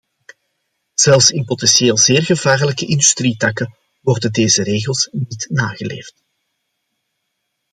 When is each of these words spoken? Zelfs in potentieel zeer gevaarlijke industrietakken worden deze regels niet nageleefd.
Zelfs 0.95 1.29
in 1.31 1.45
potentieel 1.45 1.97
zeer 1.97 2.23
gevaarlijke 2.23 2.85
industrietakken 2.85 3.77
worden 3.99 4.31
deze 4.31 4.63
regels 4.63 5.09
niet 5.11 5.45
nageleefd. 5.49 6.23